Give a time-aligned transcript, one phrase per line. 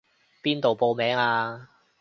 [0.41, 1.69] 邊度報名啊？